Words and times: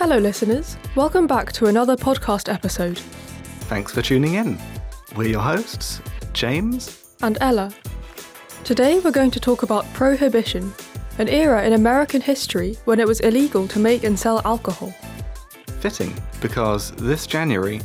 Hello, 0.00 0.16
listeners. 0.16 0.78
Welcome 0.96 1.26
back 1.26 1.52
to 1.52 1.66
another 1.66 1.94
podcast 1.94 2.50
episode. 2.50 2.98
Thanks 3.68 3.92
for 3.92 4.00
tuning 4.00 4.32
in. 4.32 4.58
We're 5.14 5.28
your 5.28 5.42
hosts, 5.42 6.00
James 6.32 7.04
and 7.20 7.36
Ella. 7.42 7.70
Today 8.64 8.98
we're 9.00 9.10
going 9.10 9.30
to 9.32 9.38
talk 9.38 9.62
about 9.62 9.84
Prohibition, 9.92 10.72
an 11.18 11.28
era 11.28 11.66
in 11.66 11.74
American 11.74 12.22
history 12.22 12.78
when 12.86 12.98
it 12.98 13.06
was 13.06 13.20
illegal 13.20 13.68
to 13.68 13.78
make 13.78 14.02
and 14.04 14.18
sell 14.18 14.40
alcohol. 14.46 14.90
Fitting, 15.80 16.14
because 16.40 16.92
this 16.92 17.26
January, 17.26 17.82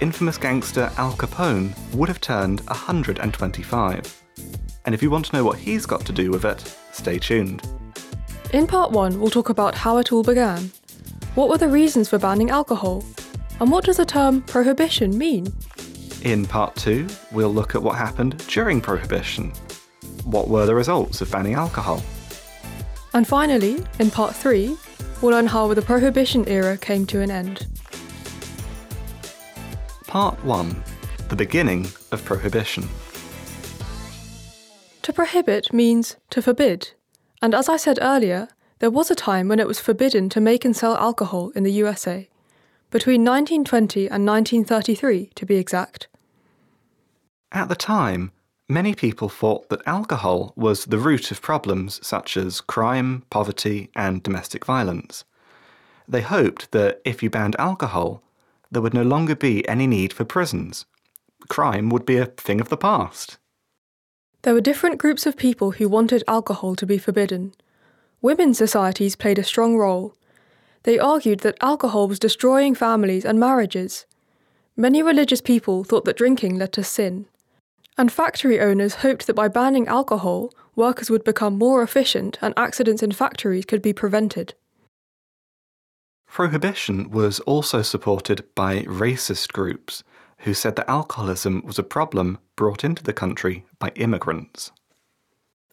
infamous 0.00 0.38
gangster 0.38 0.90
Al 0.96 1.12
Capone 1.12 1.76
would 1.92 2.08
have 2.08 2.22
turned 2.22 2.62
125. 2.62 4.22
And 4.86 4.94
if 4.94 5.02
you 5.02 5.10
want 5.10 5.26
to 5.26 5.36
know 5.36 5.44
what 5.44 5.58
he's 5.58 5.84
got 5.84 6.06
to 6.06 6.12
do 6.12 6.30
with 6.30 6.46
it, 6.46 6.78
stay 6.92 7.18
tuned. 7.18 7.60
In 8.54 8.66
part 8.66 8.90
one, 8.90 9.20
we'll 9.20 9.28
talk 9.28 9.50
about 9.50 9.74
how 9.74 9.98
it 9.98 10.12
all 10.12 10.22
began. 10.22 10.70
What 11.34 11.48
were 11.48 11.56
the 11.56 11.68
reasons 11.68 12.10
for 12.10 12.18
banning 12.18 12.50
alcohol? 12.50 13.02
And 13.58 13.70
what 13.70 13.84
does 13.84 13.96
the 13.96 14.04
term 14.04 14.42
prohibition 14.42 15.16
mean? 15.16 15.50
In 16.22 16.44
part 16.44 16.76
two, 16.76 17.08
we'll 17.32 17.52
look 17.52 17.74
at 17.74 17.82
what 17.82 17.96
happened 17.96 18.36
during 18.48 18.82
Prohibition. 18.82 19.50
What 20.24 20.48
were 20.48 20.66
the 20.66 20.74
results 20.74 21.22
of 21.22 21.32
banning 21.32 21.54
alcohol? 21.54 22.02
And 23.14 23.26
finally, 23.26 23.82
in 23.98 24.10
part 24.10 24.34
three, 24.34 24.76
we'll 25.22 25.32
learn 25.32 25.46
how 25.46 25.72
the 25.72 25.80
Prohibition 25.80 26.46
era 26.48 26.76
came 26.76 27.06
to 27.06 27.20
an 27.22 27.30
end. 27.30 27.66
Part 30.06 30.44
1 30.44 30.84
The 31.28 31.36
beginning 31.36 31.86
of 32.10 32.22
Prohibition. 32.26 32.86
To 35.00 35.12
prohibit 35.14 35.72
means 35.72 36.16
to 36.28 36.42
forbid, 36.42 36.90
and 37.40 37.54
as 37.54 37.70
I 37.70 37.78
said 37.78 37.98
earlier, 38.02 38.48
there 38.82 38.90
was 38.90 39.12
a 39.12 39.14
time 39.14 39.46
when 39.46 39.60
it 39.60 39.68
was 39.68 39.78
forbidden 39.78 40.28
to 40.28 40.40
make 40.40 40.64
and 40.64 40.74
sell 40.76 40.96
alcohol 40.96 41.50
in 41.50 41.62
the 41.62 41.70
USA, 41.70 42.28
between 42.90 43.24
1920 43.24 44.08
and 44.08 44.26
1933 44.26 45.30
to 45.36 45.46
be 45.46 45.54
exact. 45.54 46.08
At 47.52 47.68
the 47.68 47.76
time, 47.76 48.32
many 48.68 48.96
people 48.96 49.28
thought 49.28 49.68
that 49.68 49.86
alcohol 49.86 50.52
was 50.56 50.86
the 50.86 50.98
root 50.98 51.30
of 51.30 51.40
problems 51.40 52.04
such 52.04 52.36
as 52.36 52.60
crime, 52.60 53.22
poverty, 53.30 53.88
and 53.94 54.20
domestic 54.20 54.64
violence. 54.64 55.22
They 56.08 56.22
hoped 56.22 56.72
that 56.72 57.00
if 57.04 57.22
you 57.22 57.30
banned 57.30 57.54
alcohol, 57.60 58.20
there 58.72 58.82
would 58.82 58.94
no 58.94 59.04
longer 59.04 59.36
be 59.36 59.66
any 59.68 59.86
need 59.86 60.12
for 60.12 60.24
prisons. 60.24 60.86
Crime 61.48 61.88
would 61.90 62.04
be 62.04 62.16
a 62.16 62.26
thing 62.26 62.60
of 62.60 62.68
the 62.68 62.76
past. 62.76 63.38
There 64.42 64.54
were 64.54 64.60
different 64.60 64.98
groups 64.98 65.24
of 65.24 65.36
people 65.36 65.70
who 65.70 65.88
wanted 65.88 66.24
alcohol 66.26 66.74
to 66.74 66.84
be 66.84 66.98
forbidden. 66.98 67.54
Women's 68.22 68.56
societies 68.56 69.16
played 69.16 69.40
a 69.40 69.44
strong 69.44 69.76
role. 69.76 70.14
They 70.84 70.98
argued 70.98 71.40
that 71.40 71.58
alcohol 71.60 72.06
was 72.06 72.20
destroying 72.20 72.76
families 72.76 73.24
and 73.24 73.38
marriages. 73.38 74.06
Many 74.76 75.02
religious 75.02 75.40
people 75.40 75.82
thought 75.82 76.04
that 76.04 76.16
drinking 76.16 76.56
led 76.56 76.72
to 76.74 76.84
sin. 76.84 77.26
And 77.98 78.12
factory 78.12 78.60
owners 78.60 78.94
hoped 78.96 79.26
that 79.26 79.34
by 79.34 79.48
banning 79.48 79.88
alcohol, 79.88 80.52
workers 80.76 81.10
would 81.10 81.24
become 81.24 81.58
more 81.58 81.82
efficient 81.82 82.38
and 82.40 82.54
accidents 82.56 83.02
in 83.02 83.10
factories 83.10 83.64
could 83.64 83.82
be 83.82 83.92
prevented. 83.92 84.54
Prohibition 86.26 87.10
was 87.10 87.40
also 87.40 87.82
supported 87.82 88.44
by 88.54 88.82
racist 88.84 89.52
groups 89.52 90.04
who 90.38 90.54
said 90.54 90.76
that 90.76 90.88
alcoholism 90.88 91.62
was 91.66 91.78
a 91.78 91.82
problem 91.82 92.38
brought 92.56 92.84
into 92.84 93.02
the 93.02 93.12
country 93.12 93.66
by 93.78 93.90
immigrants. 93.96 94.70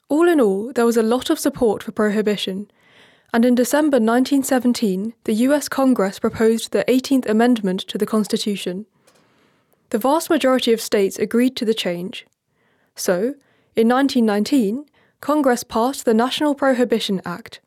All 0.09 0.27
in 0.27 0.41
all, 0.41 0.73
there 0.73 0.87
was 0.87 0.97
a 0.97 1.03
lot 1.03 1.29
of 1.29 1.39
support 1.39 1.83
for 1.83 1.91
prohibition, 1.91 2.69
and 3.31 3.45
in 3.45 3.53
December 3.53 3.97
1917, 3.97 5.13
the 5.25 5.33
US 5.33 5.69
Congress 5.69 6.17
proposed 6.17 6.71
the 6.71 6.83
18th 6.87 7.29
Amendment 7.29 7.81
to 7.81 7.97
the 7.97 8.07
Constitution. 8.07 8.87
The 9.91 9.99
vast 9.99 10.29
majority 10.29 10.73
of 10.73 10.81
states 10.81 11.19
agreed 11.19 11.55
to 11.57 11.65
the 11.65 11.75
change. 11.75 12.25
So, 12.95 13.35
in 13.75 13.87
1919, 13.87 14.85
Congress 15.21 15.63
passed 15.63 16.05
the 16.05 16.13
National 16.13 16.55
Prohibition 16.55 17.21
Act. 17.23 17.59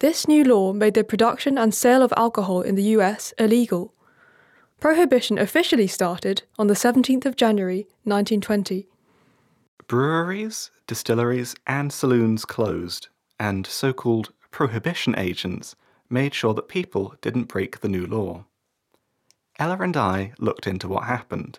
This 0.00 0.28
new 0.28 0.44
law 0.44 0.74
made 0.74 0.94
the 0.94 1.04
production 1.04 1.56
and 1.56 1.74
sale 1.74 2.02
of 2.02 2.12
alcohol 2.16 2.60
in 2.60 2.74
the 2.74 2.90
US 2.96 3.32
illegal. 3.38 3.94
Prohibition 4.80 5.38
officially 5.38 5.86
started 5.86 6.42
on 6.58 6.66
the 6.66 6.74
17th 6.74 7.24
of 7.24 7.36
January 7.36 7.86
1920. 8.04 8.86
Breweries, 9.86 10.70
distilleries, 10.86 11.54
and 11.66 11.92
saloons 11.92 12.44
closed, 12.44 13.08
and 13.38 13.66
so 13.66 13.92
called 13.92 14.32
prohibition 14.50 15.14
agents 15.18 15.74
made 16.08 16.34
sure 16.34 16.54
that 16.54 16.68
people 16.68 17.14
didn't 17.20 17.44
break 17.44 17.80
the 17.80 17.88
new 17.88 18.06
law. 18.06 18.44
Ella 19.58 19.78
and 19.80 19.96
I 19.96 20.32
looked 20.38 20.66
into 20.66 20.88
what 20.88 21.04
happened. 21.04 21.58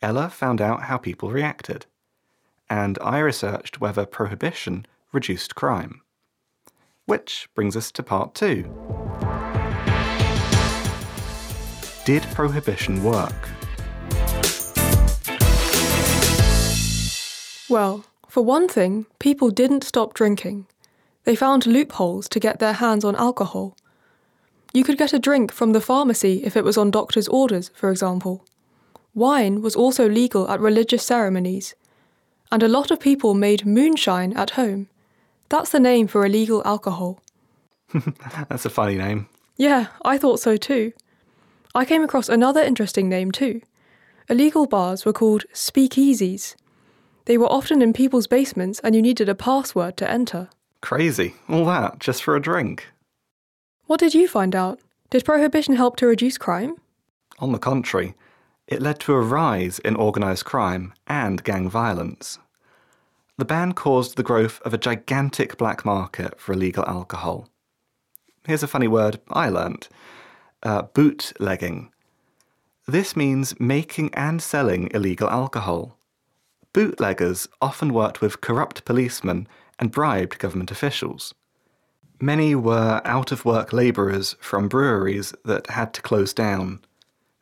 Ella 0.00 0.28
found 0.30 0.60
out 0.60 0.82
how 0.84 0.98
people 0.98 1.30
reacted, 1.30 1.86
and 2.68 2.98
I 3.00 3.18
researched 3.18 3.80
whether 3.80 4.04
prohibition 4.04 4.86
reduced 5.12 5.54
crime. 5.54 6.02
Which 7.06 7.48
brings 7.54 7.76
us 7.76 7.92
to 7.92 8.02
part 8.02 8.34
two. 8.34 8.64
Did 12.04 12.22
prohibition 12.34 13.04
work? 13.04 13.48
Well, 17.72 18.04
for 18.28 18.44
one 18.44 18.68
thing, 18.68 19.06
people 19.18 19.48
didn't 19.48 19.82
stop 19.82 20.12
drinking. 20.12 20.66
They 21.24 21.34
found 21.34 21.64
loopholes 21.64 22.28
to 22.28 22.38
get 22.38 22.58
their 22.58 22.74
hands 22.74 23.02
on 23.02 23.16
alcohol. 23.16 23.78
You 24.74 24.84
could 24.84 24.98
get 24.98 25.14
a 25.14 25.18
drink 25.18 25.50
from 25.50 25.72
the 25.72 25.80
pharmacy 25.80 26.42
if 26.44 26.54
it 26.54 26.64
was 26.64 26.76
on 26.76 26.90
doctor's 26.90 27.28
orders, 27.28 27.70
for 27.74 27.90
example. 27.90 28.44
Wine 29.14 29.62
was 29.62 29.74
also 29.74 30.06
legal 30.06 30.50
at 30.50 30.60
religious 30.60 31.02
ceremonies. 31.02 31.74
And 32.50 32.62
a 32.62 32.68
lot 32.68 32.90
of 32.90 33.00
people 33.00 33.32
made 33.32 33.64
moonshine 33.64 34.34
at 34.34 34.50
home. 34.50 34.88
That's 35.48 35.70
the 35.70 35.80
name 35.80 36.08
for 36.08 36.26
illegal 36.26 36.60
alcohol. 36.66 37.22
That's 38.50 38.66
a 38.66 38.70
funny 38.70 38.96
name. 38.96 39.28
Yeah, 39.56 39.86
I 40.04 40.18
thought 40.18 40.40
so 40.40 40.58
too. 40.58 40.92
I 41.74 41.86
came 41.86 42.02
across 42.02 42.28
another 42.28 42.60
interesting 42.60 43.08
name 43.08 43.32
too. 43.32 43.62
Illegal 44.28 44.66
bars 44.66 45.06
were 45.06 45.14
called 45.14 45.44
speakeasies. 45.54 46.54
They 47.24 47.38
were 47.38 47.50
often 47.50 47.82
in 47.82 47.92
people's 47.92 48.26
basements 48.26 48.80
and 48.80 48.94
you 48.94 49.02
needed 49.02 49.28
a 49.28 49.34
password 49.34 49.96
to 49.98 50.10
enter. 50.10 50.48
Crazy. 50.80 51.34
All 51.48 51.64
that 51.66 51.98
just 51.98 52.22
for 52.22 52.36
a 52.36 52.42
drink. 52.42 52.88
What 53.86 54.00
did 54.00 54.14
you 54.14 54.26
find 54.26 54.54
out? 54.54 54.80
Did 55.10 55.24
prohibition 55.24 55.76
help 55.76 55.96
to 55.96 56.06
reduce 56.06 56.38
crime? 56.38 56.76
On 57.38 57.52
the 57.52 57.58
contrary, 57.58 58.14
it 58.66 58.80
led 58.80 58.98
to 59.00 59.12
a 59.12 59.20
rise 59.20 59.78
in 59.80 59.96
organised 59.96 60.44
crime 60.44 60.94
and 61.06 61.44
gang 61.44 61.68
violence. 61.68 62.38
The 63.38 63.44
ban 63.44 63.72
caused 63.72 64.16
the 64.16 64.22
growth 64.22 64.60
of 64.62 64.72
a 64.72 64.78
gigantic 64.78 65.56
black 65.56 65.84
market 65.84 66.40
for 66.40 66.52
illegal 66.52 66.84
alcohol. 66.86 67.48
Here's 68.46 68.62
a 68.62 68.68
funny 68.68 68.88
word 68.88 69.20
I 69.30 69.48
learnt 69.48 69.88
uh, 70.62 70.82
bootlegging. 70.82 71.90
This 72.86 73.16
means 73.16 73.58
making 73.60 74.12
and 74.14 74.42
selling 74.42 74.90
illegal 74.92 75.28
alcohol. 75.28 75.98
Bootleggers 76.72 77.48
often 77.60 77.92
worked 77.92 78.20
with 78.20 78.40
corrupt 78.40 78.84
policemen 78.84 79.46
and 79.78 79.90
bribed 79.90 80.38
government 80.38 80.70
officials. 80.70 81.34
Many 82.20 82.54
were 82.54 83.02
out 83.04 83.32
of 83.32 83.44
work 83.44 83.72
labourers 83.72 84.36
from 84.40 84.68
breweries 84.68 85.34
that 85.44 85.68
had 85.68 85.92
to 85.94 86.02
close 86.02 86.32
down. 86.32 86.80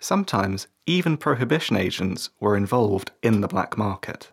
Sometimes 0.01 0.67
even 0.87 1.17
prohibition 1.17 1.77
agents 1.77 2.31
were 2.41 2.57
involved 2.57 3.13
in 3.23 3.41
the 3.41 3.49
black 3.49 3.77
market. 3.77 4.33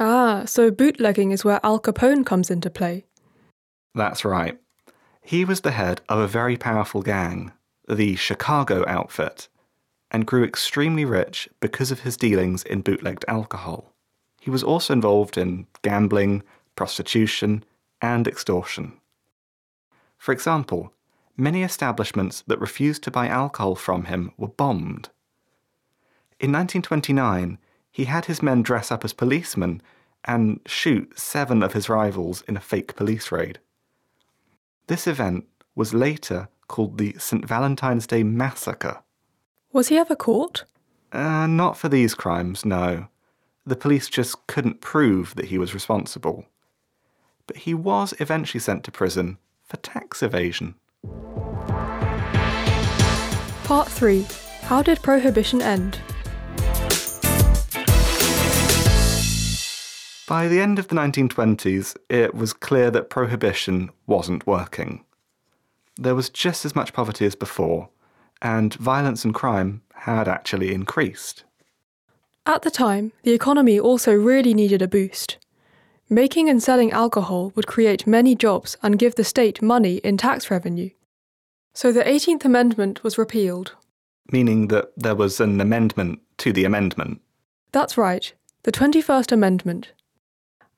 Ah, 0.00 0.42
so 0.46 0.70
bootlegging 0.70 1.30
is 1.30 1.44
where 1.44 1.60
Al 1.62 1.78
Capone 1.78 2.26
comes 2.26 2.50
into 2.50 2.70
play. 2.70 3.04
That's 3.94 4.24
right. 4.24 4.58
He 5.22 5.44
was 5.44 5.60
the 5.60 5.70
head 5.70 6.00
of 6.08 6.18
a 6.18 6.26
very 6.26 6.56
powerful 6.56 7.02
gang, 7.02 7.52
the 7.88 8.16
Chicago 8.16 8.84
outfit, 8.88 9.48
and 10.10 10.26
grew 10.26 10.42
extremely 10.44 11.04
rich 11.04 11.48
because 11.60 11.90
of 11.92 12.00
his 12.00 12.16
dealings 12.16 12.64
in 12.64 12.80
bootlegged 12.80 13.24
alcohol. 13.28 13.93
He 14.44 14.50
was 14.50 14.62
also 14.62 14.92
involved 14.92 15.38
in 15.38 15.66
gambling, 15.80 16.42
prostitution, 16.76 17.64
and 18.02 18.28
extortion. 18.28 18.92
For 20.18 20.32
example, 20.32 20.92
many 21.34 21.62
establishments 21.62 22.44
that 22.46 22.60
refused 22.60 23.02
to 23.04 23.10
buy 23.10 23.26
alcohol 23.26 23.74
from 23.74 24.04
him 24.04 24.32
were 24.36 24.48
bombed. 24.48 25.08
In 26.38 26.52
1929, 26.52 27.56
he 27.90 28.04
had 28.04 28.26
his 28.26 28.42
men 28.42 28.62
dress 28.62 28.92
up 28.92 29.02
as 29.02 29.14
policemen 29.14 29.80
and 30.26 30.60
shoot 30.66 31.18
seven 31.18 31.62
of 31.62 31.72
his 31.72 31.88
rivals 31.88 32.42
in 32.46 32.54
a 32.54 32.60
fake 32.60 32.96
police 32.96 33.32
raid. 33.32 33.60
This 34.88 35.06
event 35.06 35.46
was 35.74 35.94
later 35.94 36.48
called 36.68 36.98
the 36.98 37.16
St. 37.18 37.48
Valentine's 37.48 38.06
Day 38.06 38.22
Massacre. 38.22 39.02
Was 39.72 39.88
he 39.88 39.96
ever 39.96 40.14
caught? 40.14 40.64
Uh, 41.12 41.46
not 41.46 41.78
for 41.78 41.88
these 41.88 42.14
crimes, 42.14 42.66
no. 42.66 43.08
The 43.66 43.76
police 43.76 44.10
just 44.10 44.46
couldn't 44.46 44.82
prove 44.82 45.34
that 45.36 45.46
he 45.46 45.56
was 45.56 45.72
responsible. 45.72 46.44
But 47.46 47.58
he 47.58 47.72
was 47.72 48.12
eventually 48.20 48.60
sent 48.60 48.84
to 48.84 48.92
prison 48.92 49.38
for 49.62 49.78
tax 49.78 50.22
evasion. 50.22 50.74
Part 53.64 53.88
3 53.88 54.26
How 54.64 54.82
did 54.82 55.02
Prohibition 55.02 55.62
end? 55.62 55.98
By 60.28 60.48
the 60.48 60.60
end 60.60 60.78
of 60.78 60.88
the 60.88 60.94
1920s, 60.94 61.96
it 62.10 62.34
was 62.34 62.52
clear 62.52 62.90
that 62.90 63.08
prohibition 63.08 63.90
wasn't 64.06 64.46
working. 64.46 65.04
There 65.96 66.14
was 66.14 66.28
just 66.28 66.66
as 66.66 66.74
much 66.74 66.92
poverty 66.92 67.24
as 67.24 67.34
before, 67.34 67.88
and 68.42 68.74
violence 68.74 69.24
and 69.24 69.34
crime 69.34 69.80
had 69.94 70.28
actually 70.28 70.74
increased. 70.74 71.44
At 72.46 72.60
the 72.60 72.70
time, 72.70 73.12
the 73.22 73.32
economy 73.32 73.80
also 73.80 74.12
really 74.12 74.52
needed 74.52 74.82
a 74.82 74.88
boost. 74.88 75.38
Making 76.10 76.50
and 76.50 76.62
selling 76.62 76.92
alcohol 76.92 77.52
would 77.54 77.66
create 77.66 78.06
many 78.06 78.34
jobs 78.34 78.76
and 78.82 78.98
give 78.98 79.14
the 79.14 79.24
state 79.24 79.62
money 79.62 79.96
in 80.04 80.18
tax 80.18 80.50
revenue. 80.50 80.90
So 81.72 81.90
the 81.90 82.04
18th 82.04 82.44
Amendment 82.44 83.02
was 83.02 83.16
repealed. 83.16 83.74
Meaning 84.30 84.68
that 84.68 84.92
there 84.94 85.14
was 85.14 85.40
an 85.40 85.58
amendment 85.58 86.20
to 86.38 86.52
the 86.52 86.66
amendment. 86.66 87.22
That's 87.72 87.96
right, 87.96 88.34
the 88.64 88.72
21st 88.72 89.32
Amendment. 89.32 89.92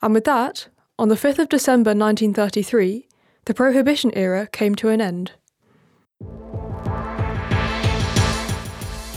And 0.01 0.15
with 0.15 0.25
that, 0.25 0.69
on 1.01 1.09
the 1.09 1.17
5th 1.17 1.41
of 1.41 1.49
December 1.49 1.91
1933, 1.91 3.09
the 3.47 3.55
Prohibition 3.55 4.13
era 4.15 4.47
came 4.47 4.77
to 4.77 4.89
an 4.91 5.01
end. 5.01 5.33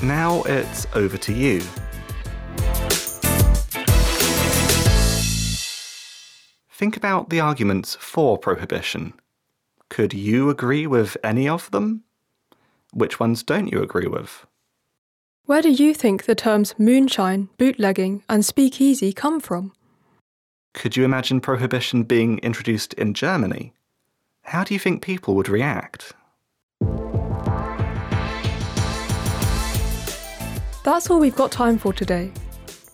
Now 0.01 0.41
it's 0.47 0.87
over 0.95 1.17
to 1.17 1.33
you. 1.33 1.61
Think 6.79 6.95
about 6.95 7.29
the 7.29 7.41
arguments 7.41 7.97
for 7.99 8.37
prohibition. 8.37 9.11
Could 9.89 10.13
you 10.13 10.49
agree 10.49 10.87
with 10.87 11.17
any 11.25 11.45
of 11.45 11.69
them? 11.71 12.05
Which 12.93 13.19
ones 13.19 13.43
don't 13.43 13.67
you 13.67 13.83
agree 13.83 14.07
with? 14.07 14.45
Where 15.43 15.61
do 15.61 15.71
you 15.71 15.93
think 15.93 16.23
the 16.23 16.35
terms 16.35 16.73
moonshine, 16.77 17.49
bootlegging, 17.57 18.23
and 18.29 18.45
speakeasy 18.45 19.11
come 19.11 19.41
from? 19.41 19.73
Could 20.73 20.95
you 20.95 21.03
imagine 21.03 21.41
prohibition 21.41 22.03
being 22.03 22.37
introduced 22.37 22.93
in 22.93 23.13
Germany? 23.13 23.73
How 24.43 24.63
do 24.63 24.73
you 24.73 24.79
think 24.79 25.01
people 25.01 25.35
would 25.35 25.49
react? 25.49 26.13
That's 30.85 31.09
all 31.09 31.19
we've 31.19 31.35
got 31.35 31.51
time 31.51 31.77
for 31.77 31.91
today. 31.91 32.31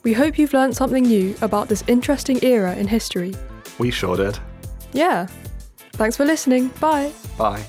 We 0.01 0.13
hope 0.13 0.39
you've 0.39 0.53
learned 0.53 0.75
something 0.75 1.03
new 1.03 1.35
about 1.43 1.69
this 1.69 1.83
interesting 1.85 2.43
era 2.43 2.75
in 2.75 2.87
history. 2.87 3.35
We 3.77 3.91
sure 3.91 4.17
did. 4.17 4.39
Yeah. 4.93 5.27
Thanks 5.93 6.17
for 6.17 6.25
listening. 6.25 6.69
Bye. 6.79 7.11
Bye. 7.37 7.63